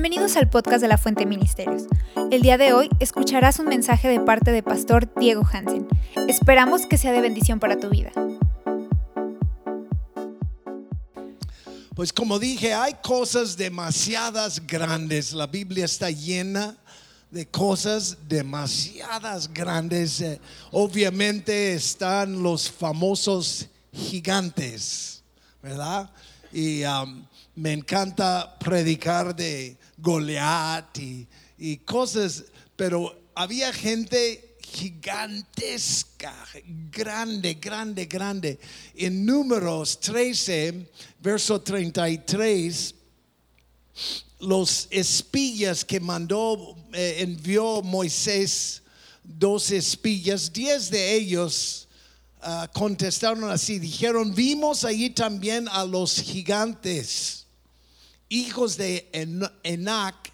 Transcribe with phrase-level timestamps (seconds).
[0.00, 1.82] Bienvenidos al podcast de la Fuente Ministerios.
[2.30, 5.88] El día de hoy escucharás un mensaje de parte de Pastor Diego Hansen.
[6.28, 8.12] Esperamos que sea de bendición para tu vida.
[11.96, 15.32] Pues como dije, hay cosas demasiadas grandes.
[15.32, 16.76] La Biblia está llena
[17.32, 20.20] de cosas demasiadas grandes.
[20.20, 20.40] Eh,
[20.70, 25.24] obviamente están los famosos gigantes,
[25.60, 26.08] ¿verdad?
[26.52, 27.26] Y um,
[27.56, 30.98] me encanta predicar de Goliat
[31.58, 32.44] y, cosas,
[32.76, 36.34] pero había gente gigantesca,
[36.90, 38.58] grande, grande, grande.
[38.94, 40.88] En números 13,
[41.20, 42.94] verso 33,
[44.40, 48.82] los espías que mandó, eh, envió Moisés,
[49.24, 51.88] dos espías, diez de ellos
[52.42, 57.46] uh, contestaron así, dijeron, vimos allí también a los gigantes,
[58.28, 60.32] hijos de En- Enac,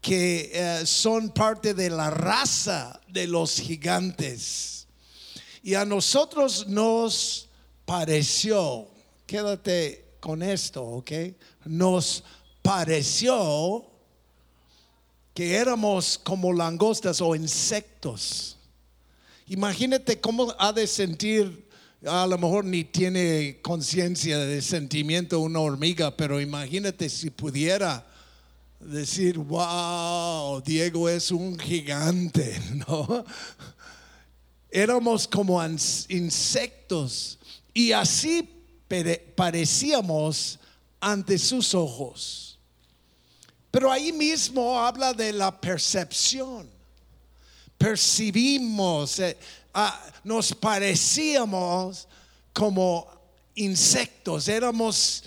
[0.00, 4.86] que eh, son parte de la raza de los gigantes.
[5.62, 7.48] Y a nosotros nos
[7.84, 8.88] pareció,
[9.26, 11.10] quédate con esto, ¿ok?
[11.64, 12.22] Nos
[12.62, 13.84] pareció
[15.34, 18.56] que éramos como langostas o insectos.
[19.48, 21.65] Imagínate cómo ha de sentir,
[22.04, 28.06] a lo mejor ni tiene conciencia de sentimiento una hormiga, pero imagínate si pudiera
[28.80, 33.24] decir, wow, Diego es un gigante, ¿no?
[34.70, 35.62] Éramos como
[36.08, 37.38] insectos
[37.72, 38.48] y así
[39.34, 40.58] parecíamos
[41.00, 42.58] ante sus ojos.
[43.70, 46.68] Pero ahí mismo habla de la percepción.
[47.76, 49.36] Percibimos, eh,
[49.76, 52.08] ah, nos parecíamos
[52.52, 53.06] como
[53.54, 55.22] insectos, éramos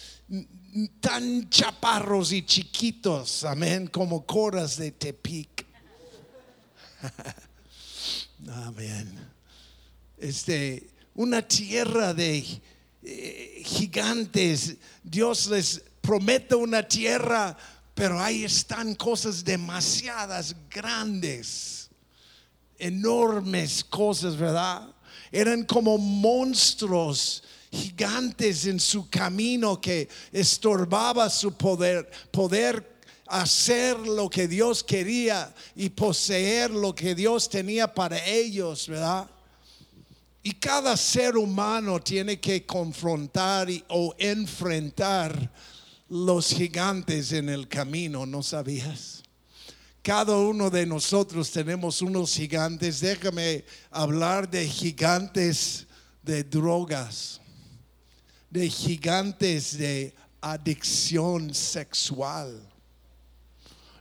[1.00, 5.66] tan chaparros y chiquitos, amén, como coras de Tepic.
[8.52, 9.18] amén.
[10.18, 12.62] Este, una tierra de
[13.04, 14.76] eh, gigantes.
[15.04, 17.56] Dios les promete una tierra,
[17.94, 21.79] pero ahí están cosas demasiadas grandes,
[22.80, 24.88] enormes cosas, ¿verdad?
[25.32, 32.98] Eran como monstruos gigantes en su camino que estorbaba su poder, poder
[33.28, 39.30] hacer lo que Dios quería y poseer lo que Dios tenía para ellos, ¿verdad?
[40.42, 45.52] Y cada ser humano tiene que confrontar y- o enfrentar
[46.08, 49.19] los gigantes en el camino, ¿no sabías?
[50.02, 53.02] Cada uno de nosotros tenemos unos gigantes.
[53.02, 55.86] Déjame hablar de gigantes
[56.24, 57.42] de drogas,
[58.50, 62.62] de gigantes de adicción sexual,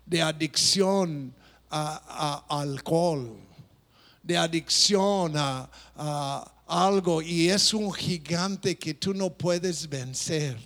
[0.07, 1.35] de adicción
[1.71, 3.37] a, alcohol,
[4.23, 10.57] de adicción a algo y es un gigante que tú no puedes vencer.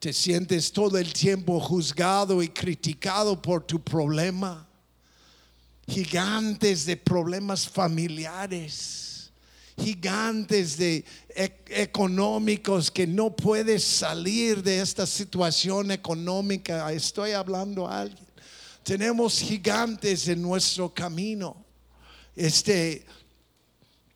[0.00, 4.66] Te sientes todo el tiempo juzgado y criticado por tu problema.
[5.86, 9.30] Gigantes de problemas familiares.
[9.78, 11.04] Gigantes de
[11.66, 16.90] económicos que no puedes salir de esta situación económica.
[16.94, 18.26] Estoy hablando a alguien.
[18.82, 21.62] Tenemos gigantes en nuestro camino.
[22.34, 23.04] Este,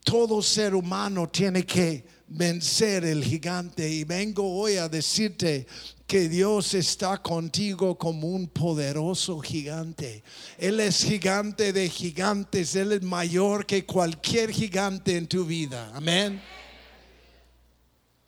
[0.02, 5.66] todo ser humano tiene que vencer el gigante y vengo hoy a decirte
[6.06, 10.24] que Dios está contigo como un poderoso gigante.
[10.58, 15.92] Él es gigante de gigantes, Él es mayor que cualquier gigante en tu vida.
[15.94, 16.42] Amén.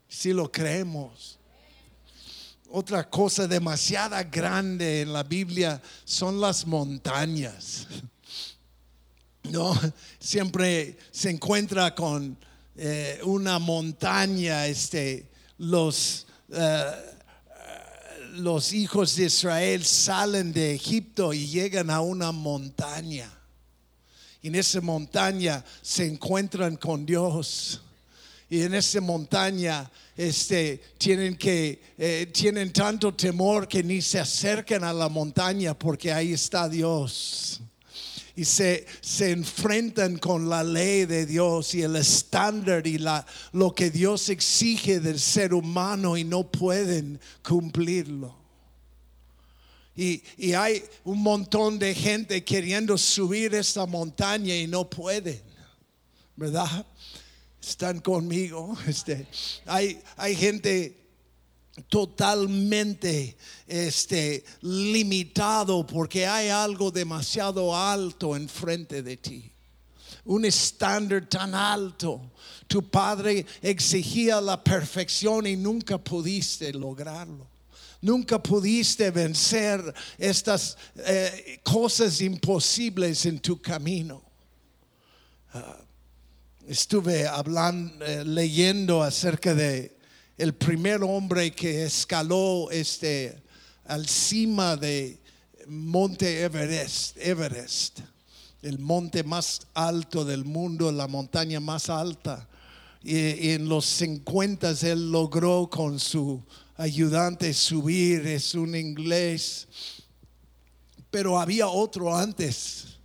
[0.09, 1.39] Si lo creemos.
[2.71, 7.87] Otra cosa demasiada grande en la Biblia son las montañas.
[9.49, 9.79] No,
[10.19, 12.37] siempre se encuentra con
[12.79, 15.27] eh, una montaña, este,
[15.57, 16.93] los, eh,
[18.35, 23.33] los hijos de Israel salen de Egipto y llegan a una montaña.
[24.43, 27.81] Y en esa montaña se encuentran con Dios.
[28.51, 34.85] Y en esa montaña este, tienen, que, eh, tienen tanto temor que ni se acercan
[34.85, 37.63] a la montaña porque ahí está Dios
[38.37, 43.75] y se, se enfrentan con la ley de Dios y el estándar y la, lo
[43.75, 48.37] que Dios exige del ser humano y no pueden cumplirlo.
[49.97, 55.41] Y, y hay un montón de gente queriendo subir esta montaña y no pueden,
[56.37, 56.85] ¿verdad?
[57.63, 58.77] Están conmigo.
[58.87, 59.27] Este,
[59.65, 61.06] hay, hay gente
[61.89, 63.37] totalmente
[63.67, 69.53] este, limitado porque hay algo demasiado alto enfrente de ti.
[70.25, 72.33] Un estándar tan alto.
[72.67, 77.47] Tu padre exigía la perfección y nunca pudiste lograrlo.
[78.01, 84.23] Nunca pudiste vencer estas eh, cosas imposibles en tu camino.
[85.53, 85.79] Ah,
[86.67, 89.96] estuve hablando, eh, leyendo acerca de
[90.37, 93.43] el primer hombre que escaló este
[93.85, 95.19] al cima de
[95.67, 98.01] Monte Everest, Everest,
[98.63, 102.49] el monte más alto del mundo, la montaña más alta.
[103.03, 106.43] Y, en los 50 él logró con su
[106.77, 109.69] ayudante subir, es un inglés,
[111.11, 112.99] pero había otro antes.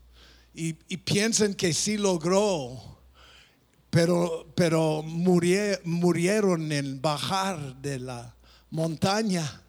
[0.53, 3.00] Y, y piensan que sí logró,
[3.91, 8.33] pero, pero murieron en bajar de la
[8.71, 9.61] montaña.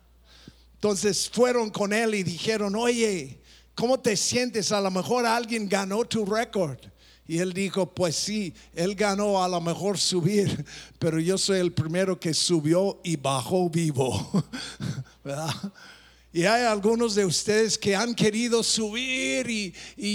[0.75, 3.41] Entonces fueron con él y dijeron, oye,
[3.75, 4.71] ¿cómo te sientes?
[4.71, 6.79] A lo mejor alguien ganó tu récord.
[7.27, 10.65] Y él dijo, pues sí, él ganó a lo mejor subir,
[11.01, 14.45] pero yo soy el primero que subió y bajó vivo.
[15.25, 15.55] ¿Verdad?
[16.35, 19.75] Y hay algunos de ustedes que han querido subir y,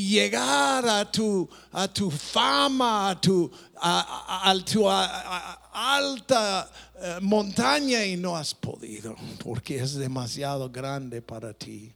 [0.10, 8.36] llegar a tu, a tu fama, a tu, a, tu alta eh, montaña y no
[8.36, 11.94] has podido porque es demasiado grande para ti.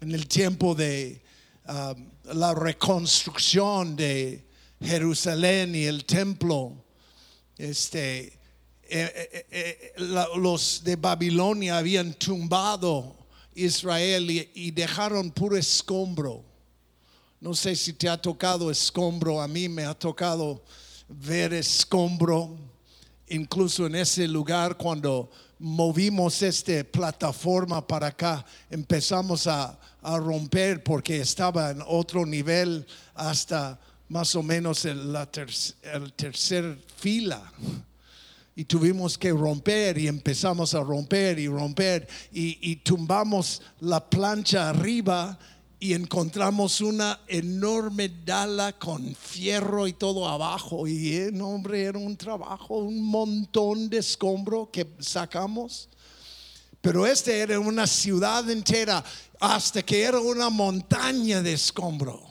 [0.00, 1.22] En el tiempo de
[1.68, 4.44] um, la reconstrucción de
[4.82, 6.72] Jerusalén y el templo,
[7.56, 8.36] este,
[8.82, 9.92] eh, eh,
[10.36, 13.17] los de Babilonia habían tumbado
[13.58, 16.44] Israel y, dejaron puro escombro.
[17.40, 20.62] No sé si te ha tocado escombro, a mí me ha tocado
[21.08, 22.56] ver escombro,
[23.28, 31.70] incluso en ese lugar cuando movimos esta plataforma para acá, empezamos a, romper porque estaba
[31.70, 33.78] en otro nivel hasta
[34.08, 37.52] más o menos en la tercera fila
[38.58, 45.38] y tuvimos que romper y empezamos a romper y romper y, tumbamos la plancha arriba
[45.78, 52.16] y encontramos una enorme dala con fierro y todo abajo y eh, hombre era un
[52.16, 55.88] trabajo, un montón de escombro que sacamos.
[56.80, 59.04] Pero este era una ciudad entera
[59.38, 62.27] hasta que era una montaña de escombro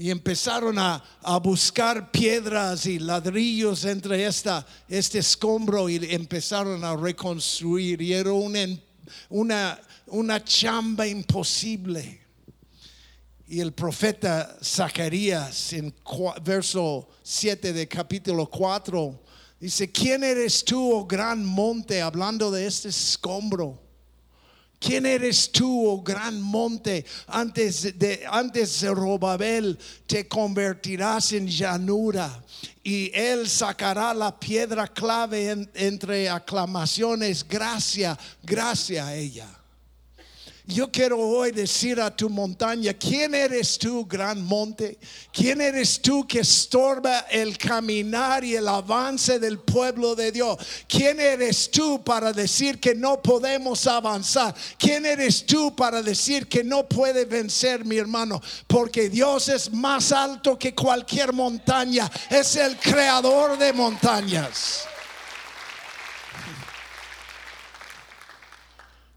[0.00, 1.04] y empezaron a,
[1.42, 8.00] buscar piedras y ladrillos entre esta, este escombro y empezaron a reconstruir.
[8.00, 8.66] Y era una,
[9.28, 12.18] una, una chamba imposible.
[13.46, 15.94] Y el profeta Zacarías en
[16.42, 19.22] verso 7 de capítulo 4
[19.60, 23.89] dice, ¿quién eres tú, oh gran monte, hablando de este escombro?
[24.80, 27.04] ¿Quién eres tú, oh gran monte?
[27.26, 32.42] Antes de, antes de Robabel te convertirás en llanura
[32.82, 37.46] y él sacará la piedra clave entre aclamaciones.
[37.46, 39.59] Gracia, gracia a ella.
[40.66, 44.98] Yo quiero hoy decir a tu montaña, ¿quién eres tú, gran monte?
[45.32, 50.58] ¿Quién eres tú que estorba el caminar y el avance del pueblo de Dios?
[50.86, 54.54] ¿Quién eres tú para decir que no podemos avanzar?
[54.78, 58.40] ¿Quién eres tú para decir que no puede vencer, mi hermano?
[58.66, 64.86] Porque Dios es más alto que cualquier montaña, es el creador de montañas.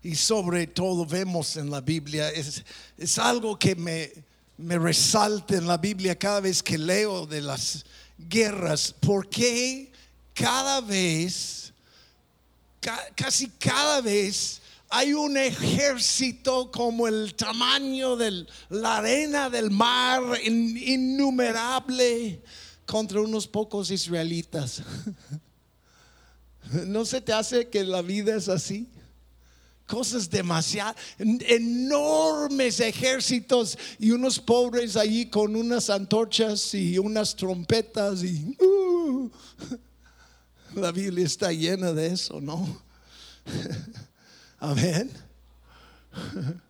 [0.03, 2.63] Y sobre todo vemos en la Biblia, es,
[2.97, 4.11] es algo que me,
[4.57, 7.85] me, resalta en la Biblia cada vez que leo de las
[8.17, 9.89] guerras, porque
[10.33, 11.71] cada vez,
[13.15, 22.41] casi cada vez, hay un ejército como el tamaño de la arena del mar, innumerable,
[22.85, 24.83] contra unos pocos israelitas.
[26.85, 28.89] ¿No se te hace que la vida es así?
[29.93, 38.57] Cosas demasiado, enormes ejércitos y unos pobres allí con unas antorchas y unas trompetas y
[38.59, 39.29] uh,
[40.73, 42.81] la Biblia está llena de eso, ¿no?
[44.59, 45.11] Amén.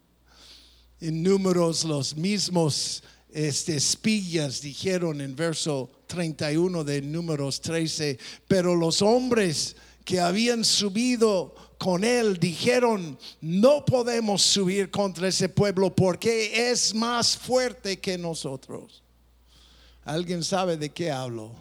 [1.00, 9.01] En números los mismos este, espillas dijeron en verso 31 de números 13, pero los
[9.01, 9.75] hombres
[10.06, 17.36] que habían subido con él dijeron, no podemos subir contra ese pueblo porque es más
[17.36, 19.04] fuerte que nosotros.
[20.06, 21.52] ¿Alguien sabe de qué hablo?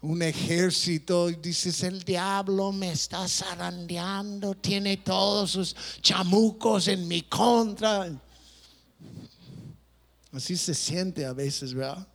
[0.00, 8.08] un ejército dices, el diablo me está zarandeando, tiene todos sus chamucos en mi contra.
[10.32, 12.06] Así se siente a veces, ¿verdad?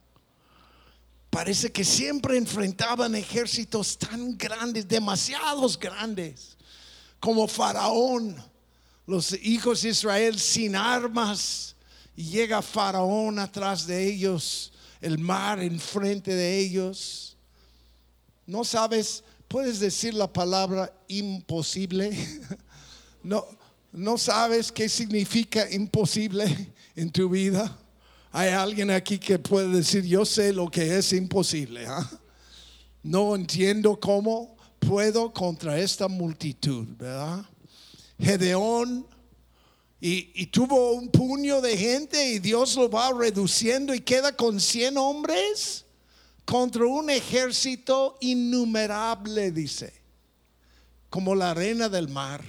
[1.29, 6.58] Parece que siempre enfrentaban ejércitos tan grandes, demasiados grandes,
[7.24, 8.36] como Faraón,
[9.08, 11.75] los hijos de Israel sin armas,
[12.15, 17.34] y llega Faraón atrás de ellos, el mar enfrente de ellos
[18.46, 22.12] no sabes, puedes decir la palabra imposible.
[23.25, 23.46] No,
[23.94, 27.74] no sabes qué significa imposible en tu vida.
[28.34, 31.86] Hay alguien aquí que puede decir, yo sé lo que es imposible.
[31.88, 32.12] ¿ah?
[33.01, 34.52] No entiendo cómo
[34.88, 37.46] puedo contra esta multitud, ¿verdad?
[38.20, 39.06] Gedeón
[40.06, 44.98] y, tuvo un puño de gente y Dios lo va reduciendo y queda con 100
[44.98, 45.86] hombres
[46.44, 49.94] contra un ejército innumerable, dice,
[51.10, 52.44] como la arena del mar.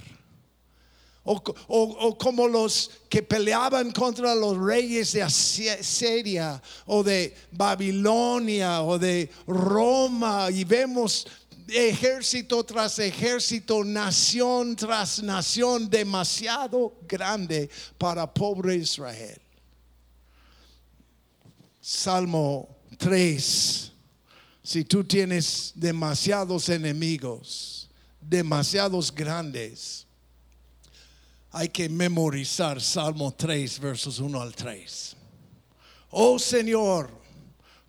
[1.23, 9.31] O, como los que peleaban contra los reyes de Asiria o de Babilonia o de
[9.47, 11.25] Roma y vemos
[11.67, 19.41] ejército tras ejército, nación tras nación, demasiado grande para pobre Israel.
[21.81, 22.67] Salmo
[22.97, 23.91] 3.
[24.63, 30.07] Si tú tienes demasiados enemigos, demasiados grandes,
[31.51, 35.15] hay que memorizar Salmo 3, versos 1 al 3.
[36.09, 37.09] Oh Señor,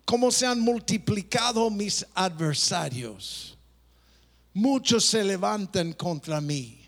[0.05, 3.56] cómo se han multiplicado mis adversarios.
[4.57, 6.83] Muchos se levantan contra mí.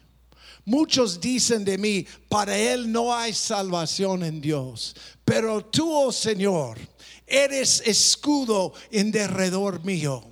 [0.66, 4.96] Muchos dicen de mí, para él no hay salvación en Dios.
[5.24, 6.80] Pero tú, oh Señor,
[7.28, 10.24] eres escudo en derredor mío.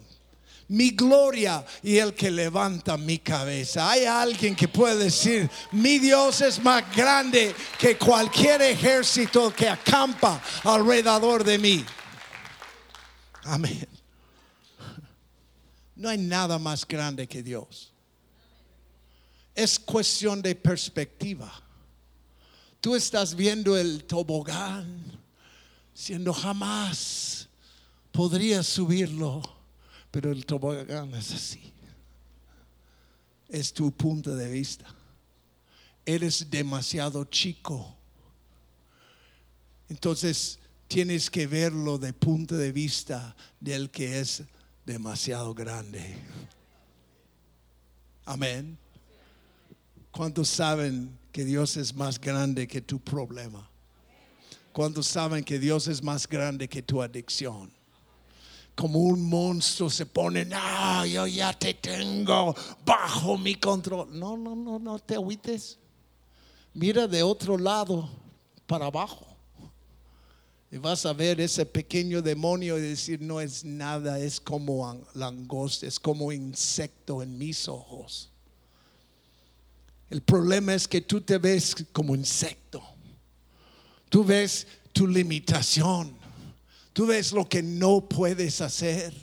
[0.69, 3.87] Mi gloria y el que levanta mi cabeza.
[3.87, 10.41] Hay alguien que puede decir, mi Dios es más grande que cualquier ejército que acampa
[10.63, 11.85] alrededor de mí.
[13.43, 13.96] Amén.
[15.97, 17.91] No hay nada más grande que Dios.
[19.53, 21.51] Es cuestión de perspectiva.
[22.79, 25.17] Tú estás viendo el tobogán
[25.97, 27.49] siendo jamás
[28.11, 29.41] podría subirlo,
[30.11, 31.73] pero el tobogán es así.
[33.49, 34.85] Es tu punto de vista.
[36.05, 37.95] Eres demasiado chico.
[39.89, 44.43] Entonces tienes que verlo de punto de vista del que es
[44.87, 46.17] demasiado grande.
[48.25, 48.75] Amén.
[50.09, 53.69] ¿Cuántos saben que Dios es más grande que tu problema?
[54.77, 57.71] cuando saben que Dios es más grande que tu adicción.
[58.75, 60.47] Como un monstruo se pone,
[61.11, 64.07] yo ya te tengo bajo mi control.
[64.11, 65.79] No, no, no, no te agüites.
[66.75, 68.07] Mira de otro lado
[68.67, 69.26] para abajo.
[70.71, 75.87] Y vas a ver ese pequeño demonio y decir, no es nada, es como langosta,
[75.87, 78.29] es como insecto en mis ojos.
[80.09, 82.81] El problema es que tú te ves como insecto.
[84.09, 86.15] Tú ves tu limitación.
[86.93, 89.13] Tú ves lo que no puedes hacer.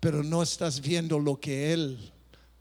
[0.00, 2.12] Pero no estás viendo lo que Él,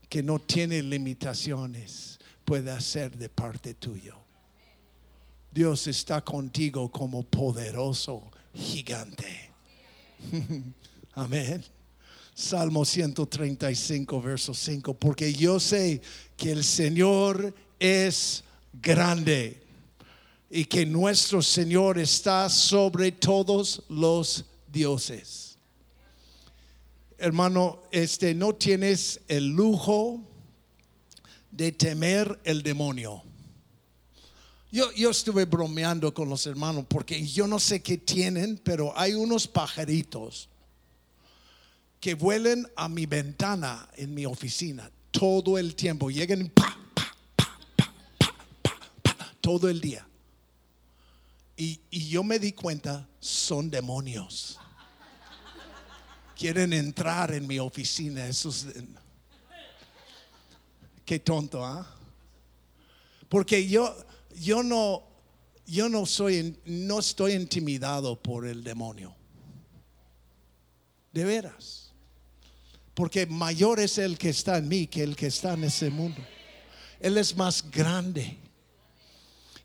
[0.10, 4.25] que no tiene limitaciones, puede hacer de parte tuyo.
[5.56, 9.52] Dios está contigo como poderoso gigante.
[11.14, 11.64] Amén.
[12.34, 14.94] Salmo 135, verso 5.
[14.96, 16.02] Porque yo sé
[16.36, 18.44] que el Señor es
[18.74, 19.64] grande
[20.50, 25.58] y que nuestro Señor está sobre todos los dioses.
[27.18, 30.20] Hermano, este no tienes el lujo
[31.50, 33.24] de temer el demonio.
[34.72, 39.14] Yo, yo estuve bromeando con los hermanos porque yo no sé qué tienen, pero hay
[39.14, 40.50] unos pajaritos
[42.00, 46.10] que vuelen a mi ventana en mi oficina todo el tiempo.
[46.10, 46.52] Llegan
[49.42, 50.06] todo el día.
[51.58, 51.80] Y,
[52.10, 54.60] yo me di cuenta, son demonios.
[56.36, 58.28] Quieren entrar en mi oficina.
[58.28, 58.68] Esos,
[61.06, 61.88] qué tonto, ¿ah?
[63.30, 63.96] Porque yo,
[64.40, 65.04] yo no,
[65.66, 69.16] yo no soy, no estoy intimidado por el demonio.
[71.12, 71.94] De veras.
[72.94, 76.22] Porque mayor es el que está en mí que el que está en ese mundo.
[77.00, 78.38] Él es más grande.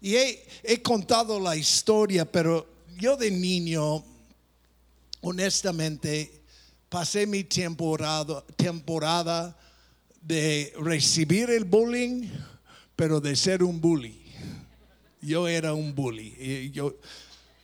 [0.00, 2.66] Y he, contado la historia, pero
[2.98, 4.02] yo de niño,
[5.20, 6.42] honestamente,
[6.88, 9.56] pasé mi temporada, temporada
[10.22, 12.28] de recibir el bullying,
[12.96, 14.19] pero de ser un bully.
[15.20, 16.70] Yo era un bully.
[16.72, 16.96] Yo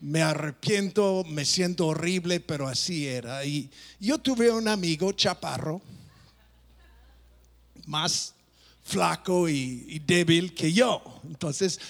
[0.01, 3.45] me arrepiento, me siento horrible, pero así era.
[3.45, 5.81] Y yo tuve un amigo chaparro,
[7.87, 8.35] más
[8.85, 11.03] flaco y, débil que yo.
[11.25, 11.81] Entonces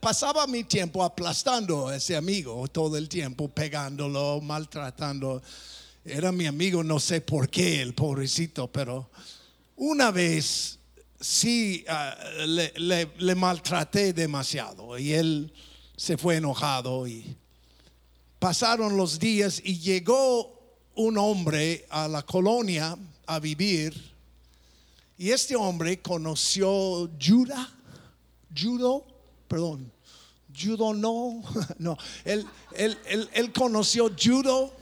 [0.00, 5.42] pasaba mi tiempo aplastando a ese amigo todo el tiempo, pegándolo, maltratando.
[6.04, 9.10] Era mi amigo, no sé por qué, el pobrecito, pero
[9.76, 10.78] una vez
[11.24, 12.14] sí ah,
[12.46, 15.52] le, maltraté demasiado y él
[15.96, 17.34] se fue enojado y
[18.38, 20.60] pasaron los días y llegó
[20.94, 23.94] un hombre a la colonia a vivir
[25.16, 27.72] y este hombre conoció Judah,
[28.54, 29.06] judo,
[29.48, 29.90] perdón,
[30.54, 31.42] judo no,
[31.78, 34.74] no, él, él, él conoció judo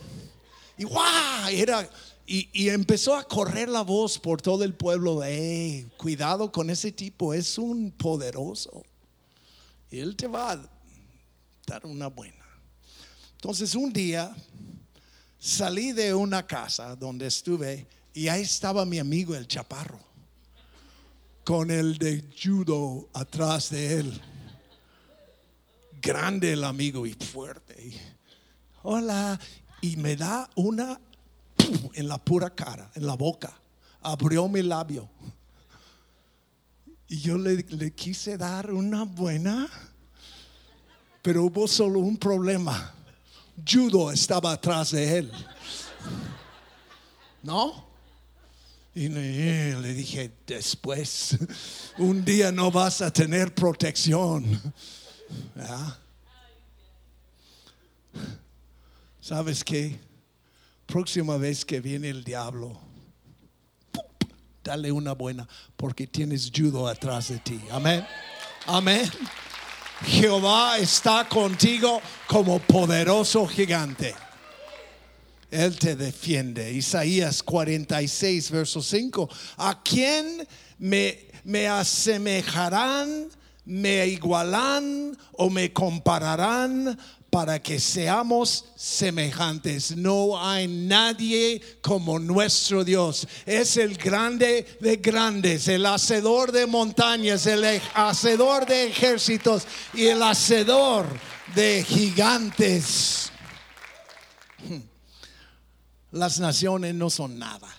[0.77, 1.89] y wow, era
[2.27, 7.35] y, empezó a correr la voz por todo el pueblo de, cuidado con ese tipo,
[7.35, 8.85] es un poderoso.
[9.91, 10.71] Él te va a
[11.67, 12.45] dar una buena.
[13.35, 14.35] Entonces un día
[15.39, 19.99] salí de una casa donde estuve y ahí estaba mi amigo el chaparro,
[21.45, 24.21] con el de judo atrás de él.
[26.01, 27.93] Grande el amigo y fuerte.
[28.85, 29.39] Hola,
[29.81, 31.01] y me da una
[31.95, 33.53] en la pura cara, en la boca.
[34.03, 35.09] Abrió mi labio.
[37.09, 39.69] Y yo le, quise dar una buena,
[41.21, 42.95] pero hubo solo un problema.
[43.69, 45.33] Judo estaba atrás de él.
[47.43, 47.87] ¿No?
[48.95, 51.37] Y le, dije, después,
[51.99, 54.61] un día no vas a tener protección.
[59.21, 60.01] ¿Sabes qué?
[60.93, 62.79] Próxima vez que viene el diablo,
[64.63, 67.59] dale una buena, porque tienes judo atrás de ti.
[67.71, 68.07] Amén.
[68.67, 69.11] Amén.
[70.05, 74.15] Jehová está contigo como poderoso gigante.
[75.51, 76.71] Él te defiende.
[76.71, 79.31] Isaías 46, verso 5.
[79.57, 83.31] ¿A quién me, me asemejarán,
[83.65, 86.99] me igualan o me compararán
[87.33, 89.97] para que seamos semejantes.
[89.97, 93.27] No hay nadie como nuestro Dios.
[93.47, 100.23] Es el grande de grandes, el hacedor de montañas, el hacedor de ejércitos y el
[100.23, 101.07] hacedor
[101.55, 103.33] de gigantes.
[106.11, 107.75] Las naciones no son nada.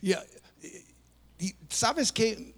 [0.00, 0.14] Y,
[1.68, 2.54] sabes que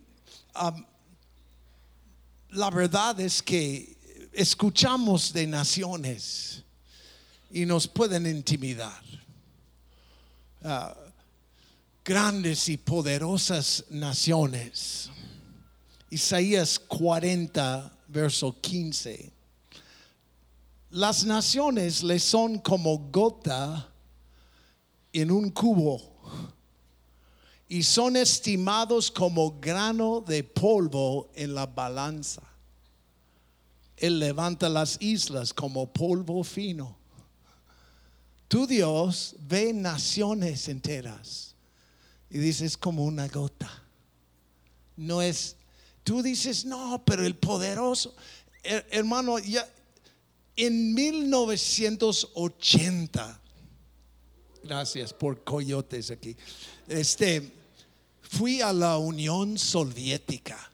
[2.51, 3.91] la verdad es que
[4.33, 6.62] escuchamos de naciones
[7.51, 9.03] y nos pueden intimidar.
[10.64, 10.97] Ah,
[12.05, 15.11] grandes y poderosas naciones.
[16.11, 19.33] Isaías 40, verso 15.
[20.90, 23.88] Las naciones le son como gota
[25.12, 26.12] en un cubo
[27.68, 32.42] y son estimados como grano de polvo en la balanza.
[33.96, 36.98] Él levanta las islas como polvo fino.
[38.48, 41.55] Tu Dios ve naciones enteras
[42.28, 43.70] y dices como una gota.
[44.96, 45.57] No es,
[46.05, 48.14] tú dices, no, pero el poderoso,
[48.62, 49.68] hermano, ya
[50.57, 53.40] en 1980,
[54.62, 56.37] gracias por coyotes aquí,
[56.88, 57.52] este,
[58.20, 60.70] fui a la Unión Soviética,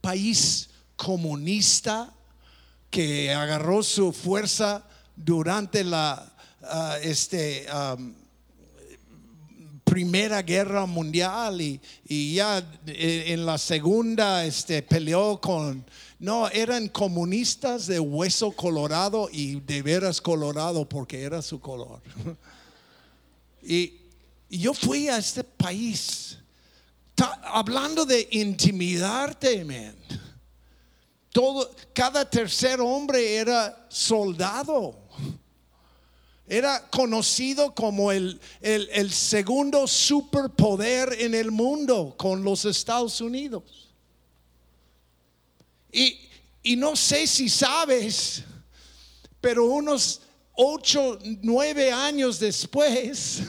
[0.00, 0.70] país
[1.02, 2.14] comunista
[2.88, 4.84] que agarró su fuerza
[5.16, 7.66] durante la ah, este,
[9.82, 11.80] Primera Guerra Mundial y,
[12.34, 15.84] ya eh, en la segunda este, peleó con...
[16.20, 22.00] No, eran comunistas de hueso colorado y de veras colorado porque era su color.
[23.62, 23.94] y,
[24.48, 26.38] yo fui a este país
[27.42, 29.96] hablando de intimidarte, man
[31.32, 34.98] todo, cada tercer hombre era soldado.
[36.46, 43.62] Era conocido como el, el, segundo superpoder en el mundo con los Estados Unidos.
[45.90, 46.18] Y,
[46.62, 48.42] y no sé si sabes,
[49.40, 50.20] pero unos
[50.52, 53.42] ocho, nueve años después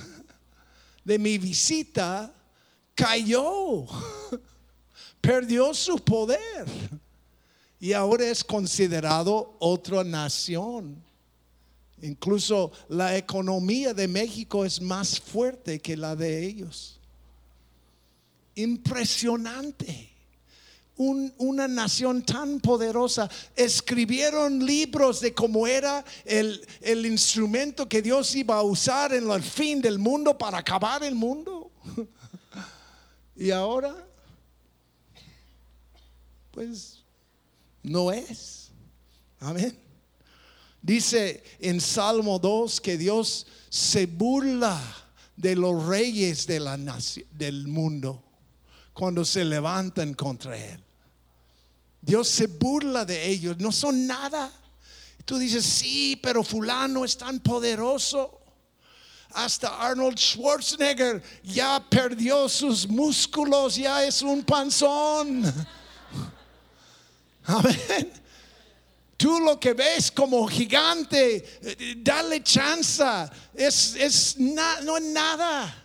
[1.04, 2.34] de mi visita,
[2.96, 3.86] cayó,
[5.20, 6.66] perdió su poder
[7.84, 11.04] y ahora es considerado otra nación.
[12.02, 16.98] Incluso la economía de México es más fuerte que la de ellos.
[18.56, 20.10] Impresionante.
[20.96, 23.30] una nación tan poderosa.
[23.54, 29.44] Escribieron libros de cómo era el, el instrumento que Dios iba a usar en el
[29.44, 31.70] fin del mundo para acabar el mundo.
[33.36, 33.94] y ahora,
[36.52, 37.03] pues,
[37.84, 38.72] no es.
[39.40, 39.78] Amén.
[40.82, 44.82] Dice en Salmo 2 que Dios se burla
[45.36, 46.78] de los reyes de la
[47.32, 48.24] del mundo
[48.94, 50.80] cuando se levantan contra Él.
[52.02, 54.52] Dios se burla de ellos, no son nada.
[55.26, 58.42] Tú dices, sí, pero fulano es tan poderoso.
[59.32, 65.44] Hasta Arnold Schwarzenegger ya perdió sus músculos, ya es un panzón.
[67.46, 68.12] Amén.
[69.18, 73.04] Tú lo que ves como gigante, dale chance.
[73.54, 75.84] Es, es no es nada.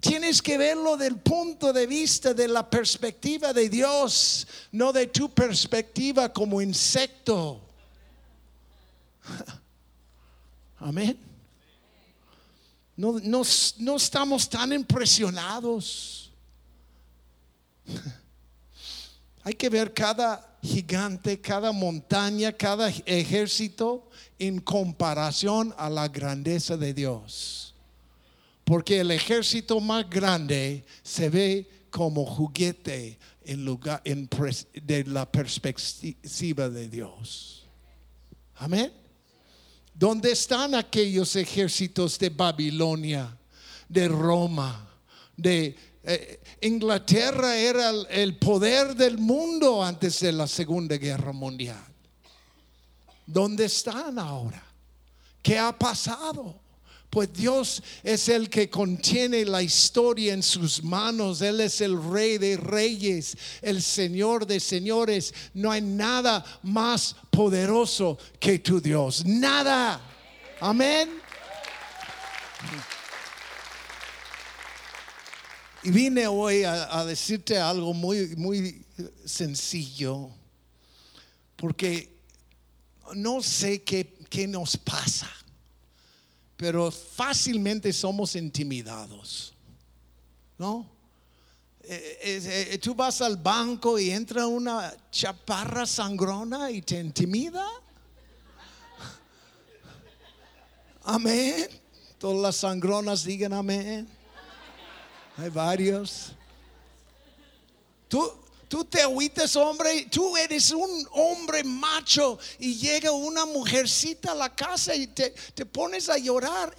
[0.00, 5.32] Tienes que verlo del punto de vista de la perspectiva de Dios, no de tu
[5.32, 7.62] perspectiva como insecto.
[10.78, 11.18] Amén.
[12.96, 13.42] No, no,
[13.78, 16.30] no estamos tan impresionados.
[19.44, 26.92] Hay que ver cada gigante, cada montaña, cada ejército en comparación a la grandeza de
[26.92, 27.74] Dios.
[28.64, 36.88] Porque el ejército más grande se ve como juguete en lugar de la perspectiva de
[36.88, 37.64] Dios.
[38.56, 38.92] Amén.
[39.94, 43.38] ¿Dónde están aquellos ejércitos de Babilonia,
[43.88, 44.90] de Roma,
[45.36, 45.76] de
[46.08, 51.84] eh, Inglaterra era el, poder del mundo antes de la Segunda Guerra Mundial.
[53.26, 54.62] ¿Dónde están ahora?
[55.42, 56.60] ¿Qué ha pasado?
[57.10, 61.40] Pues Dios es el que contiene la historia en sus manos.
[61.40, 65.34] Él es el rey de reyes, el señor de señores.
[65.54, 69.24] No hay nada más poderoso que tu Dios.
[69.24, 70.00] Nada.
[70.60, 71.20] Amén.
[75.86, 78.84] Y vine hoy a, decirte algo muy, muy
[79.24, 80.30] sencillo,
[81.54, 82.18] porque
[83.14, 85.30] no sé qué, qué nos pasa,
[86.56, 89.54] pero fácilmente somos intimidados,
[90.58, 90.90] ¿no?
[91.82, 97.64] Eh, eh, tú vas al banco y entra una chaparra sangrona y te intimida.
[101.04, 101.68] Amén.
[102.18, 104.15] Todas las sangronas digan amén.
[105.38, 106.32] Hay varios.
[108.08, 108.32] Tú,
[108.68, 114.54] tú te agüitas, hombre, tú eres un hombre macho y llega una mujercita a la
[114.54, 116.74] casa y te, te pones a llorar.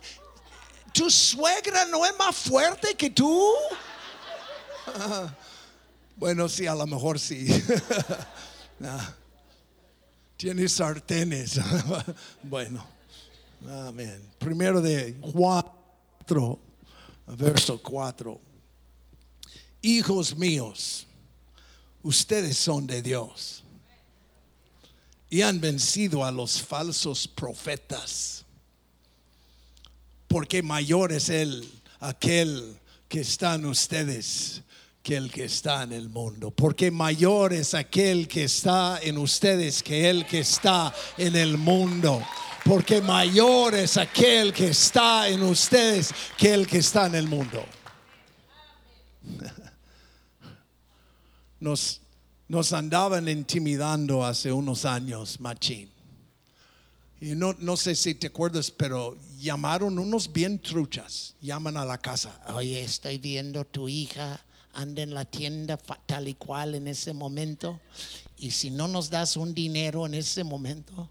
[0.91, 3.51] ¿Tu suegra no es más fuerte que tú?
[6.19, 7.47] Bueno, sí, a lo mejor sí.
[10.37, 11.59] Tiene sartenes.
[12.41, 12.83] bueno,
[13.69, 14.27] amén.
[14.39, 16.57] Primero de cuatro,
[17.27, 18.46] verso 4
[19.87, 21.07] hijos míos,
[22.03, 23.63] ustedes son de Dios
[25.29, 28.45] y han vencido a los falsos profetas,
[30.27, 31.69] porque mayor es el
[31.99, 34.61] aquel que está en ustedes
[35.01, 39.81] que el que está en el mundo, porque mayor es aquel que está en ustedes
[39.81, 42.21] que el que está en el mundo.
[42.65, 47.65] Porque mayor es aquel que está en ustedes que el que está en el mundo.
[51.67, 51.99] Nos,
[52.47, 55.89] nos andaban intimidando hace unos años, machín.
[57.19, 61.35] Y no, no sé si te acuerdas, pero llamaron unos bien truchas.
[61.41, 62.39] Llaman a la casa.
[62.53, 64.39] Oye, estoy viendo tu hija
[64.73, 67.81] anda en la tienda tal y cual en ese momento.
[68.37, 71.09] Y si no nos das un dinero en ese momento,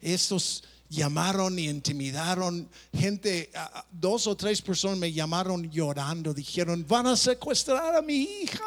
[0.00, 3.50] estos llamaron y intimidaron gente,
[3.92, 8.64] dos o tres personas me llamaron llorando, dijeron, van a secuestrar a mi hija.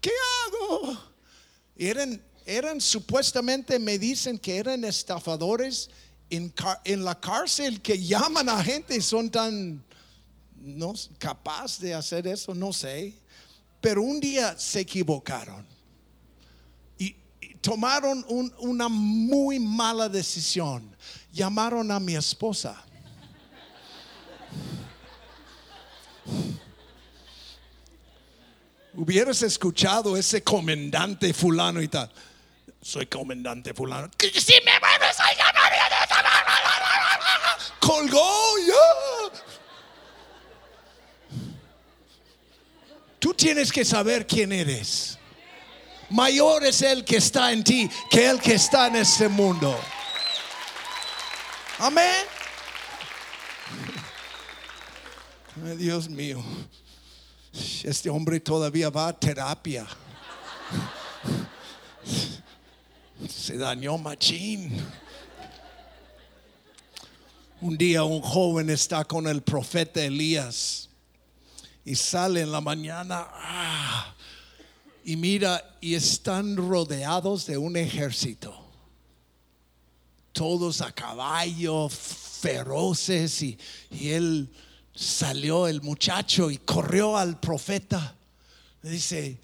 [0.00, 0.10] ¿Qué
[0.46, 0.98] hago?
[1.76, 5.90] Eran, supuestamente, me dicen que eran estafadores
[6.28, 6.52] en,
[7.04, 9.82] la cárcel que llaman a gente y son tan
[10.56, 13.14] no capaz de hacer eso, no sé.
[13.80, 15.66] Pero un día se equivocaron
[16.98, 17.16] y,
[17.62, 18.24] tomaron
[18.58, 20.94] una muy mala decisión.
[21.32, 22.84] Llamaron a mi esposa.
[29.00, 32.12] Hubieras escuchado ese comandante fulano y tal.
[32.82, 34.10] Soy comandante fulano.
[34.18, 35.72] Si me vuelves a llamar,
[37.80, 38.58] colgó.
[38.66, 38.74] ya.
[43.18, 45.18] Tú tienes que saber quién eres.
[46.10, 49.78] Mayor es el que está en ti que el que está en este mundo.
[51.78, 52.26] Amén.
[55.76, 56.42] Dios mío.
[57.52, 59.86] Este hombre todavía va a terapia.
[63.28, 64.70] Se dañó machín.
[67.60, 70.88] Un día un joven está con el profeta Elías
[71.84, 74.14] y sale en la mañana ah,
[75.04, 78.54] y mira y están rodeados de un ejército.
[80.32, 83.58] Todos a caballo, feroces y,
[83.90, 84.50] y él
[85.00, 88.14] salió el muchacho y corrió al profeta.
[88.82, 89.38] Le dice,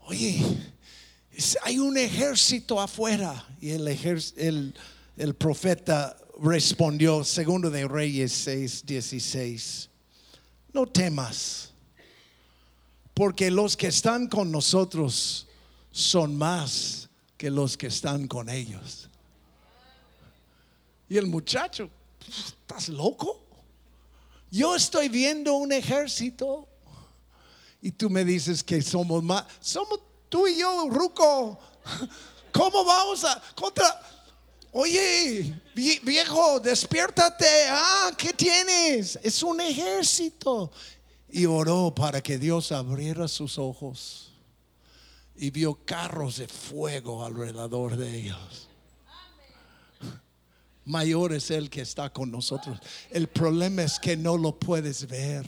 [0.00, 0.44] oye,
[1.62, 3.46] hay un ejército afuera.
[3.60, 4.74] Y el,
[5.16, 9.88] el profeta respondió, segundo de Reyes 6, 16,
[10.72, 11.70] no temas,
[13.14, 15.46] porque los que están con nosotros
[15.92, 19.08] son más que los que están con ellos.
[21.08, 21.88] Y el muchacho,
[22.28, 23.45] ¿estás loco?
[24.56, 26.66] Yo estoy viendo un ejército
[27.82, 29.44] y tú me dices que somos más.
[29.60, 31.58] Somos tú y yo, Ruco.
[32.52, 34.00] ¿Cómo vamos a contra?
[34.72, 37.44] Oye, vie- viejo, despiértate.
[37.68, 39.18] Ah, ¿qué tienes?
[39.22, 40.70] Es un ejército.
[41.28, 44.32] Y oró para que Dios abriera sus ojos
[45.36, 48.68] y vio carros de fuego alrededor de ellos
[50.86, 52.78] mayor es el que está con nosotros.
[53.10, 55.44] El problema es que no lo puedes ver.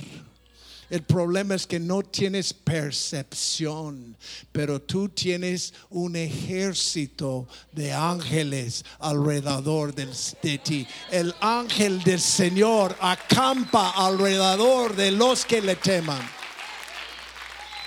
[0.90, 4.16] El problema es que no tienes percepción,
[4.52, 10.86] pero tú tienes un ejército de ángeles alrededor de ti.
[11.10, 16.22] El ángel del Señor acampa alrededor de los que le teman.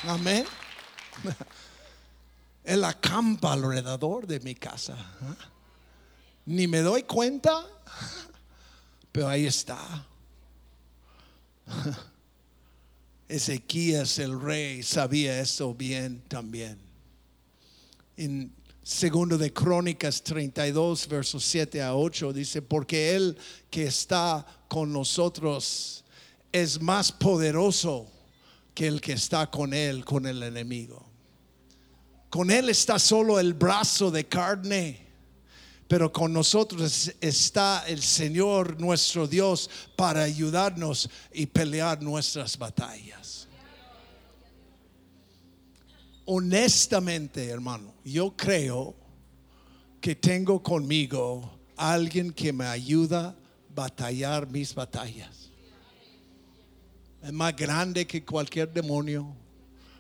[0.08, 0.46] Amén.
[2.64, 4.96] Él acampa alrededor de mi casa.
[6.52, 7.66] Ni me doy cuenta,
[9.14, 10.06] pero ahí está.
[13.30, 16.78] Ezequías el rey sabía eso bien también.
[18.18, 23.38] En segundo de Crónicas 32, versos 7 a 8 dice, porque él
[23.70, 26.04] que está con nosotros
[26.52, 28.12] es más poderoso
[28.76, 31.10] que el que está con él, con el enemigo.
[32.30, 35.11] Con él está solo el brazo de carne
[35.92, 43.50] pero con nosotros está el Señor nuestro Dios para ayudarnos y pelear nuestras batallas.
[46.24, 48.96] Honestamente, hermano, yo creo
[50.00, 53.36] que tengo conmigo alguien que me ayuda a
[53.76, 55.50] batallar mis batallas.
[57.22, 59.36] Es más grande que cualquier demonio,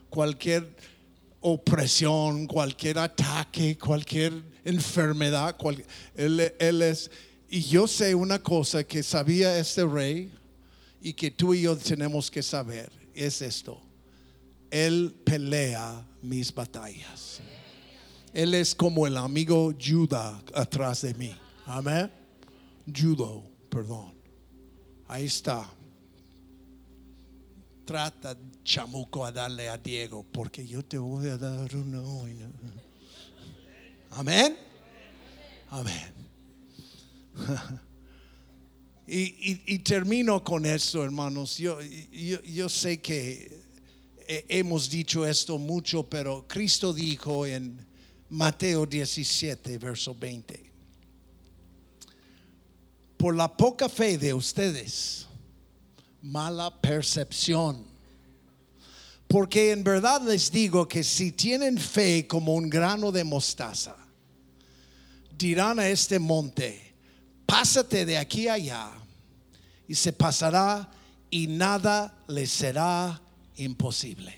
[0.09, 0.73] cualquier
[1.41, 5.57] opresión, cualquier ataque, cualquier enfermedad.
[5.57, 5.83] cual-
[6.15, 7.09] él, es,
[7.49, 10.31] y yo sé una cosa que sabía este rey
[11.01, 13.81] y que tú y yo tenemos que saber, es esto.
[14.69, 17.41] Él pelea mis batallas.
[18.33, 21.35] Él es como el amigo Judah atrás de mí.
[21.65, 22.09] Amén.
[22.95, 24.13] Judo, perdón.
[25.07, 25.69] Ahí está.
[27.85, 31.97] Trata, chamuco, a darle a Diego, porque yo te voy a dar una.
[31.97, 32.23] ¿no?
[34.11, 34.57] Amén.
[35.69, 36.13] Amén.
[39.07, 41.57] Y, y- termino con esto, hermanos.
[41.57, 43.61] Yo, yo, yo sé que
[44.25, 47.85] he- hemos dicho esto mucho, pero Cristo dijo en
[48.29, 50.71] Mateo 17, verso 20,
[53.17, 55.27] por la poca fe de ustedes,
[56.21, 57.90] mala percepción.
[59.31, 63.95] Porque en verdad les digo que si tienen fe como un grano de mostaza,
[65.37, 66.93] dirán a este monte,
[67.45, 68.91] pásate de aquí allá,
[69.87, 70.91] y se pasará
[71.29, 73.21] y nada les será
[73.55, 74.35] imposible.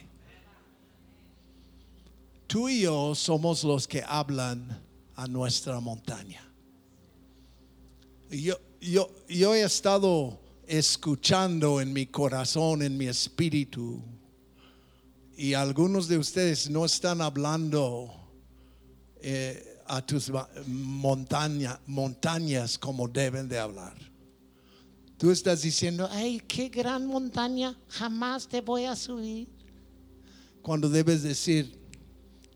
[2.46, 4.80] Tú y yo somos los que hablan
[5.16, 6.48] a nuestra montaña.
[8.30, 14.04] Yo, yo, yo he estado escuchando en mi corazón, en mi espíritu,
[15.38, 18.12] y algunos de ustedes no están hablando
[19.22, 20.32] eh, a tus
[20.68, 23.96] montaña- montañas como deben de hablar.
[25.18, 29.48] Tú estás diciendo, ay, qué gran montaña, jamás te voy a subir.
[30.62, 31.80] Cuando debes decir,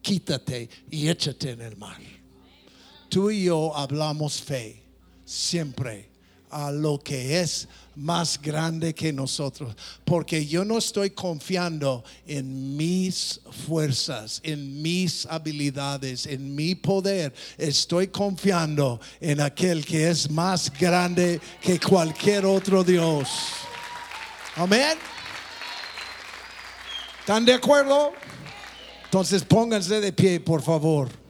[0.02, 2.00] quítate y échate en el mar.
[3.10, 4.84] Tú y yo hablamos fe
[5.24, 6.12] siempre
[6.50, 13.42] a lo que es más grande que nosotros, porque yo no estoy confiando en mis
[13.66, 21.42] fuerzas, en mis habilidades, en mi poder, estoy confiando en aquel que es más grande
[21.62, 23.30] que cualquier otro Dios.
[24.56, 24.98] Amén.
[27.20, 28.14] ¿Están de acuerdo?
[29.06, 31.27] Entonces pónganse de pie, por favor.